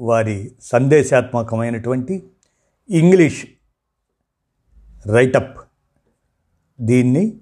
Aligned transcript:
వారి 0.00 0.52
సందేశాత్మకమైనటువంటి 0.62 2.30
English 2.90 3.46
write-up. 5.06 5.58
దీన్ని 6.80 7.40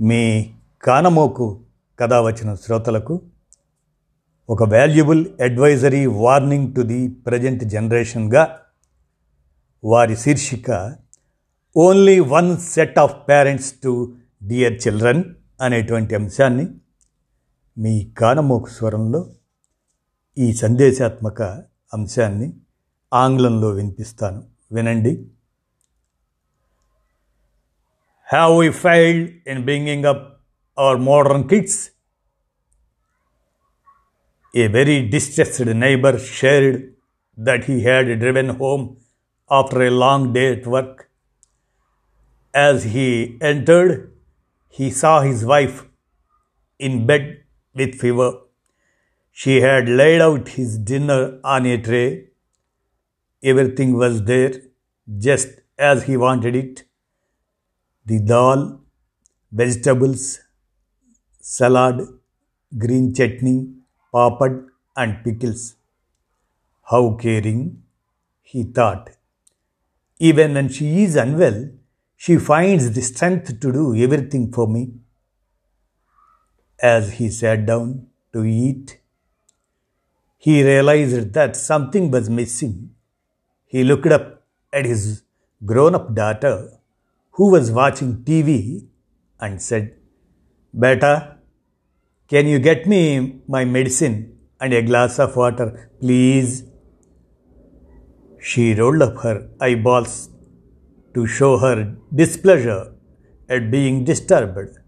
మీ 0.00 0.52
కానమోకు 0.82 1.60
కథ 2.00 2.14
వచ్చిన 2.14 2.54
శ్రోతలకు 2.54 3.20
ఒక 4.50 4.62
valuable 4.62 5.26
advisory 5.40 6.06
warning 6.06 6.74
to 6.74 6.80
the 6.80 7.08
present 7.08 7.64
జనరేషన్గా 7.64 8.58
వారి 9.84 10.16
శీర్షిక 10.16 10.96
only 11.76 12.20
one 12.20 12.56
set 12.58 12.98
of 12.98 13.28
parents 13.28 13.74
to 13.84 14.14
dear 14.46 14.80
children 14.86 15.24
అనేటువంటి 15.60 16.14
అంశాన్ని 16.14 16.68
మీ 17.78 18.04
కానమోకు 18.04 18.68
స్వరంలో 18.68 19.32
ఈ 20.38 20.52
సందేశాత్మక 20.52 21.42
అంశాన్ని 21.94 22.52
ఆంగ్లంలో 23.14 23.68
వినిపిస్తాను. 23.68 24.48
వినండి. 24.72 25.26
Have 28.32 28.58
we 28.58 28.70
failed 28.70 29.48
in 29.48 29.64
bringing 29.64 30.04
up 30.04 30.40
our 30.78 30.96
modern 30.96 31.48
kids 31.48 31.90
a 34.56 34.68
very 34.68 35.08
distressed 35.08 35.80
neighbour 35.80 36.20
shared 36.20 36.92
that 37.38 37.64
he 37.70 37.82
had 37.82 38.18
driven 38.18 38.50
home 38.50 38.96
after 39.52 39.82
a 39.82 39.88
long 39.88 40.34
day 40.34 40.52
at 40.52 40.68
work 40.68 41.02
as 42.56 42.86
he 42.86 43.38
entered 43.42 44.10
he 44.80 44.90
saw 44.90 45.18
his 45.20 45.44
wife 45.44 45.84
in 46.80 47.06
bed 47.06 47.44
with 47.76 47.96
fever 47.96 48.45
She 49.40 49.54
had 49.60 49.86
laid 49.86 50.22
out 50.22 50.48
his 50.48 50.78
dinner 50.78 51.38
on 51.44 51.66
a 51.66 51.76
tray. 51.86 52.28
Everything 53.42 53.90
was 54.02 54.22
there 54.24 54.54
just 55.26 55.48
as 55.78 56.04
he 56.04 56.16
wanted 56.16 56.56
it 56.56 56.84
the 58.06 58.18
dal, 58.30 58.80
vegetables, 59.52 60.40
salad, 61.38 62.00
green 62.78 63.12
chutney, 63.12 63.58
papad, 64.14 64.68
and 64.96 65.22
pickles. 65.22 65.76
How 66.90 67.04
caring, 67.20 67.82
he 68.42 68.62
thought. 68.62 69.10
Even 70.18 70.54
when 70.54 70.70
she 70.70 71.02
is 71.04 71.14
unwell, 71.14 71.72
she 72.16 72.38
finds 72.38 72.92
the 72.92 73.02
strength 73.02 73.60
to 73.60 73.72
do 73.80 73.94
everything 73.94 74.50
for 74.50 74.66
me. 74.66 74.92
As 76.80 77.12
he 77.18 77.28
sat 77.28 77.66
down 77.66 78.06
to 78.32 78.42
eat, 78.44 79.00
he 80.46 80.56
realized 80.62 81.32
that 81.36 81.56
something 81.68 82.04
was 82.14 82.26
missing. 82.38 82.74
He 83.72 83.80
looked 83.82 84.12
up 84.16 84.26
at 84.72 84.84
his 84.90 85.22
grown 85.70 85.94
up 85.98 86.14
daughter, 86.18 86.56
who 87.36 87.46
was 87.54 87.72
watching 87.78 88.10
TV, 88.28 88.86
and 89.40 89.60
said, 89.60 89.86
Beta, 90.82 91.38
can 92.28 92.46
you 92.46 92.60
get 92.60 92.86
me 92.92 93.40
my 93.48 93.64
medicine 93.64 94.38
and 94.60 94.72
a 94.72 94.82
glass 94.82 95.18
of 95.18 95.34
water, 95.34 95.90
please? 96.00 96.62
She 98.40 98.74
rolled 98.74 99.02
up 99.02 99.18
her 99.24 99.48
eyeballs 99.60 100.30
to 101.14 101.26
show 101.26 101.52
her 101.58 101.96
displeasure 102.14 102.92
at 103.48 103.70
being 103.72 104.04
disturbed, 104.04 104.78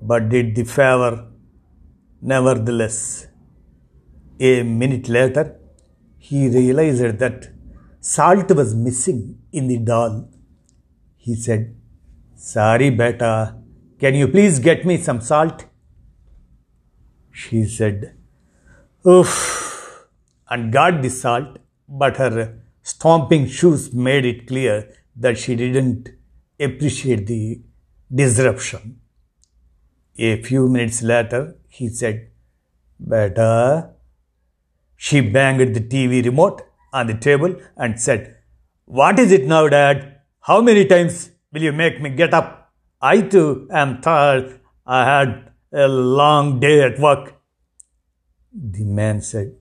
but 0.00 0.30
did 0.30 0.54
the 0.56 0.64
favor 0.64 1.28
nevertheless. 2.22 3.28
A 4.40 4.62
minute 4.62 5.08
later, 5.08 5.56
he 6.18 6.48
realized 6.48 7.18
that 7.18 7.50
salt 8.00 8.50
was 8.50 8.74
missing 8.74 9.38
in 9.52 9.68
the 9.68 9.78
dal. 9.78 10.28
He 11.16 11.34
said, 11.34 11.76
Sorry, 12.34 12.90
beta, 12.90 13.56
can 13.98 14.14
you 14.14 14.28
please 14.28 14.58
get 14.58 14.84
me 14.84 14.96
some 14.98 15.20
salt? 15.20 15.66
She 17.30 17.64
said, 17.64 18.16
Oof, 19.06 20.06
and 20.50 20.72
got 20.72 21.00
the 21.00 21.10
salt, 21.10 21.58
but 21.88 22.16
her 22.16 22.60
stomping 22.82 23.46
shoes 23.46 23.92
made 23.92 24.24
it 24.24 24.46
clear 24.46 24.92
that 25.16 25.38
she 25.38 25.54
didn't 25.54 26.10
appreciate 26.58 27.26
the 27.26 27.60
disruption. 28.12 29.00
A 30.18 30.42
few 30.42 30.68
minutes 30.68 31.02
later, 31.02 31.56
he 31.68 31.88
said, 31.88 32.30
Beta, 33.00 33.93
she 35.06 35.20
banged 35.20 35.74
the 35.76 35.82
TV 35.92 36.24
remote 36.24 36.62
on 36.90 37.06
the 37.08 37.16
table 37.26 37.54
and 37.76 38.00
said, 38.00 38.22
What 38.86 39.18
is 39.18 39.32
it 39.32 39.44
now, 39.46 39.68
Dad? 39.68 40.20
How 40.40 40.62
many 40.62 40.86
times 40.86 41.30
will 41.52 41.64
you 41.68 41.72
make 41.72 42.00
me 42.00 42.08
get 42.20 42.32
up? 42.32 42.72
I 43.02 43.20
too 43.20 43.68
am 43.70 44.00
tired. 44.00 44.60
I 44.86 45.04
had 45.04 45.52
a 45.72 45.88
long 45.88 46.58
day 46.58 46.80
at 46.82 46.98
work. 46.98 47.34
The 48.50 48.84
man 48.84 49.20
said, 49.20 49.54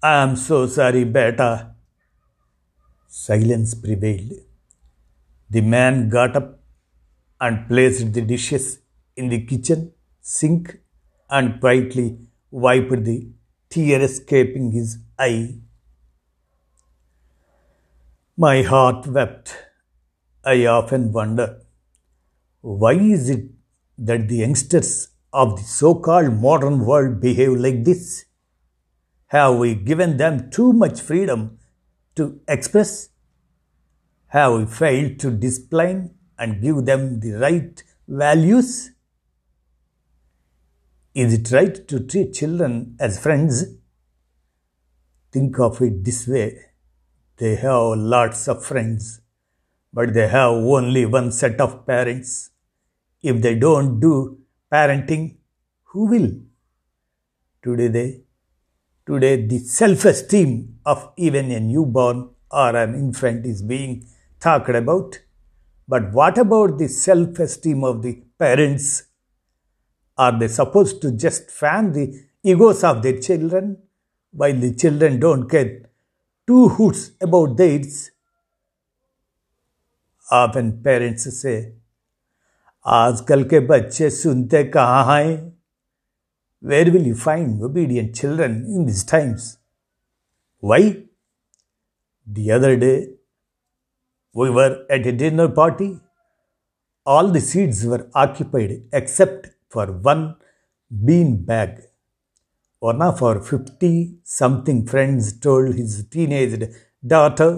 I 0.00 0.22
am 0.22 0.36
so 0.36 0.66
sorry, 0.68 1.04
Beta. 1.04 1.74
Silence 3.08 3.74
prevailed. 3.74 4.32
The 5.50 5.62
man 5.62 6.08
got 6.08 6.36
up 6.36 6.60
and 7.40 7.66
placed 7.68 8.12
the 8.12 8.22
dishes 8.22 8.78
in 9.16 9.28
the 9.28 9.44
kitchen 9.44 9.92
sink 10.20 10.78
and 11.28 11.58
quietly 11.60 12.18
wiped 12.52 13.02
the 13.04 13.18
tear 13.74 14.00
escaping 14.00 14.70
his 14.70 14.98
eye. 15.18 15.54
My 18.36 18.62
heart 18.62 19.08
wept. 19.08 19.56
I 20.44 20.66
often 20.66 21.10
wonder 21.12 21.60
why 22.60 22.92
is 22.92 23.28
it 23.30 23.50
that 23.98 24.28
the 24.28 24.36
youngsters 24.36 25.08
of 25.32 25.56
the 25.56 25.64
so 25.64 25.96
called 25.96 26.40
modern 26.40 26.86
world 26.86 27.20
behave 27.20 27.56
like 27.66 27.82
this? 27.82 28.26
Have 29.26 29.56
we 29.56 29.74
given 29.74 30.18
them 30.18 30.50
too 30.50 30.72
much 30.72 31.00
freedom 31.00 31.58
to 32.14 32.40
express? 32.46 33.08
Have 34.28 34.52
we 34.52 34.66
failed 34.66 35.18
to 35.20 35.32
discipline 35.32 36.14
and 36.38 36.62
give 36.62 36.84
them 36.84 37.18
the 37.18 37.32
right 37.32 37.82
values? 38.06 38.93
Is 41.14 41.32
it 41.32 41.52
right 41.52 41.86
to 41.86 42.00
treat 42.00 42.34
children 42.34 42.96
as 42.98 43.22
friends? 43.22 43.64
Think 45.30 45.60
of 45.60 45.80
it 45.80 46.02
this 46.04 46.26
way 46.26 46.58
they 47.36 47.54
have 47.54 47.98
lots 47.98 48.48
of 48.48 48.64
friends, 48.64 49.20
but 49.92 50.12
they 50.12 50.26
have 50.26 50.50
only 50.50 51.06
one 51.06 51.30
set 51.30 51.60
of 51.60 51.86
parents. 51.86 52.50
If 53.22 53.40
they 53.40 53.54
don't 53.54 54.00
do 54.00 54.38
parenting, 54.72 55.36
who 55.84 56.06
will? 56.06 56.30
Today, 57.62 57.88
they, 57.88 58.20
today 59.06 59.46
the 59.46 59.58
self-esteem 59.58 60.80
of 60.84 61.12
even 61.16 61.52
a 61.52 61.60
newborn 61.60 62.30
or 62.50 62.76
an 62.76 62.94
infant 62.96 63.46
is 63.46 63.62
being 63.62 64.04
talked 64.40 64.68
about. 64.68 65.20
But 65.86 66.12
what 66.12 66.38
about 66.38 66.78
the 66.78 66.88
self-esteem 66.88 67.84
of 67.84 68.02
the 68.02 68.20
parents? 68.36 69.04
Are 70.17 70.37
they 70.37 70.47
supposed 70.47 71.01
to 71.01 71.11
just 71.11 71.49
fan 71.49 71.91
the 71.93 72.05
egos 72.43 72.83
of 72.83 73.01
their 73.01 73.19
children 73.19 73.77
while 74.33 74.53
the 74.53 74.73
children 74.75 75.19
don't 75.19 75.49
care 75.49 75.89
two 76.47 76.67
hoots 76.69 77.11
about 77.21 77.57
theirs? 77.57 78.11
Often 80.31 80.83
parents 80.83 81.29
say, 81.41 81.57
आजकल 82.85 83.43
के 83.49 83.59
बच्चे 83.67 84.09
सुनते 84.09 84.63
कहाँ 84.73 85.05
हैं 85.05 85.35
where 86.69 86.89
will 86.91 87.07
you 87.07 87.15
find 87.15 87.63
obedient 87.63 88.13
children 88.15 88.55
in 88.75 88.85
this 88.85 89.07
times 89.09 89.57
why 90.63 90.89
the 92.27 92.49
other 92.55 92.75
day 92.83 92.93
we 94.35 94.49
were 94.49 94.85
at 94.89 95.05
a 95.05 95.11
dinner 95.11 95.47
party. 95.49 95.99
All 97.05 97.29
the 97.29 97.41
seats 97.41 97.83
were 97.83 98.09
occupied 98.13 98.83
except 98.93 99.49
for 99.74 99.86
one 100.12 100.24
bean 101.08 101.32
bag. 101.50 101.74
one 102.88 103.00
of 103.04 103.20
our 103.26 103.38
50 103.50 103.90
something 104.38 104.80
friends 104.90 105.28
told 105.44 105.68
his 105.80 105.92
teenage 106.14 106.56
daughter 107.12 107.48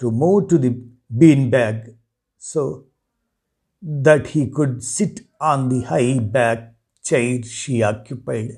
to 0.00 0.10
move 0.20 0.42
to 0.50 0.58
the 0.64 0.70
bean 1.20 1.50
bag 1.54 1.78
so 2.50 2.62
that 4.04 4.28
he 4.34 4.42
could 4.58 4.74
sit 4.90 5.20
on 5.50 5.68
the 5.72 5.80
high 5.90 6.18
back 6.36 6.60
chair 7.08 7.42
she 7.42 7.82
occupied. 7.90 8.52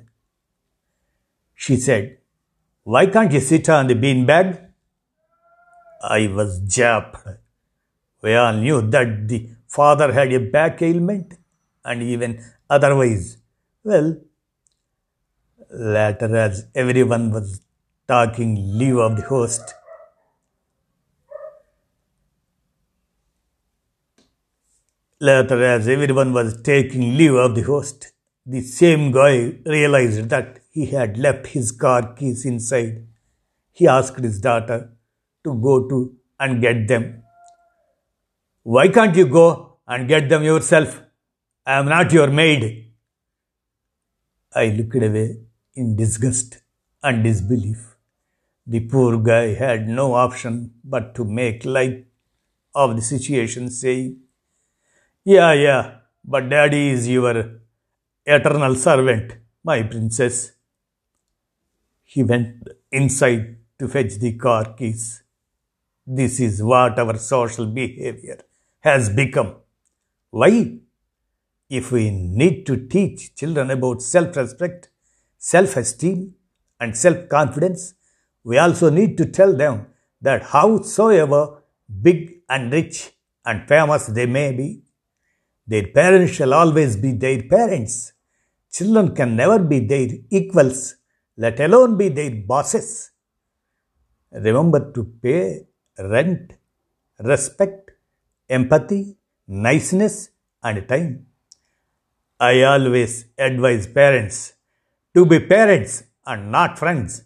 She 1.54 1.76
said, 1.86 2.18
Why 2.92 3.06
can't 3.06 3.32
you 3.32 3.40
sit 3.40 3.68
on 3.78 3.86
the 3.86 3.98
bean 4.04 4.26
bag? 4.26 4.48
I 6.02 6.26
was 6.38 6.60
japped. 6.76 7.26
We 8.22 8.34
all 8.34 8.56
knew 8.64 8.80
that 8.94 9.28
the 9.28 9.40
father 9.78 10.12
had 10.12 10.32
a 10.32 10.40
back 10.56 10.82
ailment 10.82 11.39
and 11.84 12.02
even 12.02 12.42
otherwise. 12.68 13.36
Well, 13.84 14.20
later, 15.70 16.36
as 16.36 16.66
everyone 16.74 17.30
was 17.30 17.60
talking 18.06 18.78
leave 18.78 18.96
of 18.98 19.16
the 19.16 19.22
host, 19.22 19.74
later, 25.20 25.62
as 25.64 25.88
everyone 25.88 26.32
was 26.32 26.60
taking 26.62 27.16
leave 27.16 27.34
of 27.34 27.54
the 27.54 27.62
host, 27.62 28.12
the 28.46 28.60
same 28.60 29.12
guy 29.12 29.54
realized 29.66 30.28
that 30.30 30.60
he 30.72 30.86
had 30.86 31.18
left 31.18 31.46
his 31.48 31.72
car 31.72 32.14
keys 32.14 32.44
inside. 32.44 33.06
He 33.72 33.86
asked 33.86 34.18
his 34.18 34.40
daughter 34.40 34.92
to 35.44 35.54
go 35.54 35.88
to 35.88 36.16
and 36.38 36.60
get 36.60 36.88
them. 36.88 37.22
Why 38.62 38.88
can't 38.88 39.14
you 39.16 39.26
go 39.26 39.76
and 39.86 40.08
get 40.08 40.28
them 40.30 40.42
yourself? 40.42 41.00
I 41.66 41.78
am 41.78 41.86
not 41.86 42.10
your 42.12 42.30
maid. 42.30 42.92
I 44.54 44.68
looked 44.68 44.96
away 44.96 45.40
in 45.74 45.94
disgust 45.94 46.62
and 47.02 47.22
disbelief. 47.22 47.96
The 48.66 48.80
poor 48.80 49.18
guy 49.18 49.54
had 49.54 49.86
no 49.86 50.14
option 50.14 50.72
but 50.82 51.14
to 51.16 51.24
make 51.24 51.64
light 51.64 52.06
of 52.74 52.96
the 52.96 53.02
situation, 53.02 53.70
saying, 53.70 54.20
Yeah, 55.24 55.52
yeah, 55.52 55.98
but 56.24 56.48
daddy 56.48 56.88
is 56.88 57.08
your 57.08 57.60
eternal 58.24 58.74
servant, 58.74 59.34
my 59.62 59.82
princess. 59.82 60.52
He 62.04 62.22
went 62.22 62.68
inside 62.90 63.58
to 63.78 63.86
fetch 63.88 64.14
the 64.14 64.32
car 64.32 64.72
keys. 64.72 65.22
This 66.06 66.40
is 66.40 66.62
what 66.62 66.98
our 66.98 67.18
social 67.18 67.66
behavior 67.66 68.38
has 68.80 69.10
become. 69.10 69.56
Why? 70.30 70.79
If 71.70 71.92
we 71.92 72.10
need 72.10 72.66
to 72.66 72.88
teach 72.88 73.34
children 73.36 73.70
about 73.70 74.02
self 74.02 74.36
respect, 74.36 74.90
self 75.38 75.76
esteem, 75.76 76.34
and 76.80 76.96
self 76.96 77.28
confidence, 77.28 77.94
we 78.42 78.58
also 78.58 78.90
need 78.90 79.16
to 79.18 79.26
tell 79.26 79.56
them 79.56 79.86
that 80.20 80.42
howsoever 80.42 81.62
big 82.02 82.40
and 82.48 82.72
rich 82.72 83.12
and 83.46 83.68
famous 83.68 84.06
they 84.06 84.26
may 84.26 84.50
be, 84.52 84.82
their 85.66 85.86
parents 85.88 86.32
shall 86.32 86.52
always 86.54 86.96
be 86.96 87.12
their 87.12 87.42
parents. 87.44 88.12
Children 88.72 89.14
can 89.14 89.36
never 89.36 89.58
be 89.60 89.78
their 89.80 90.08
equals, 90.30 90.96
let 91.36 91.60
alone 91.60 91.96
be 91.96 92.08
their 92.08 92.32
bosses. 92.32 93.12
Remember 94.32 94.92
to 94.92 95.04
pay 95.22 95.66
rent, 95.98 96.52
respect, 97.20 97.90
empathy, 98.48 99.16
niceness, 99.46 100.30
and 100.62 100.88
time. 100.88 101.29
I 102.39 102.63
always 102.63 103.25
advise 103.37 103.87
parents 103.87 104.53
to 105.13 105.25
be 105.25 105.39
parents 105.39 106.03
and 106.25 106.51
not 106.51 106.77
friends. 106.77 107.23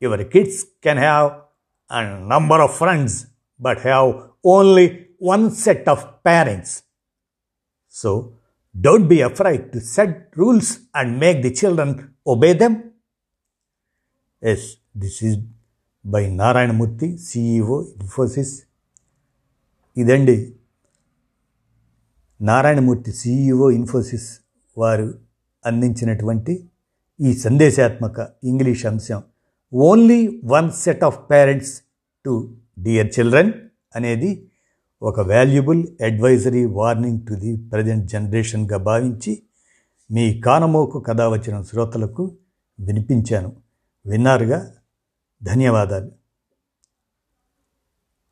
Your 0.00 0.22
kids 0.24 0.66
can 0.82 0.96
have 0.98 1.42
a 1.88 2.18
number 2.20 2.60
of 2.60 2.76
friends 2.76 3.26
but 3.58 3.78
have 3.80 4.30
only 4.44 4.86
one 5.18 5.50
set 5.50 5.88
of 5.88 6.22
parents. 6.22 6.82
So, 7.88 8.34
don't 8.78 9.06
be 9.08 9.20
afraid 9.20 9.72
to 9.72 9.80
set 9.80 10.30
rules 10.36 10.80
and 10.92 11.18
make 11.18 11.42
the 11.42 11.52
children 11.52 12.14
obey 12.26 12.52
them. 12.54 12.92
Yes, 14.42 14.76
this 14.94 15.22
is 15.22 15.38
by 16.04 16.24
Narayanamurthy, 16.24 17.10
CEO, 17.28 17.76
Infosys. 18.02 18.52
ఇదండి 19.96 20.36
Narayanamurthy 22.41 23.11
CEO 23.11 23.69
Infosys 23.69 24.39
వారు 24.77 25.13
అందించినటువంటి 25.65 26.69
ఈ 27.21 27.33
సందేశాత్మక 27.33 28.27
English 28.43 28.85
అంశం 28.85 29.23
only 29.73 30.41
one 30.45 30.71
set 30.71 31.03
of 31.03 31.31
parents 31.31 31.81
to 32.25 32.55
dear 32.83 33.19
children 33.19 33.53
అనేది 33.95 34.47
ఒక 35.01 35.19
valuable 35.19 35.87
advisory 36.03 36.65
warning 36.65 37.27
to 37.27 37.33
the 37.33 37.57
present 37.57 38.11
జనరేషన్గా 38.11 38.77
భావించి 38.77 39.43
మీ 40.11 40.41
కానమోకు 40.41 40.99
కథ 40.99 41.21
వచ్చిన 41.21 41.61
శ్రోతలకు 41.61 42.37
వినిపించాను. 42.79 43.53
విన్నారుగా? 44.05 44.71
ధన్యవాదాలు. 45.43 46.18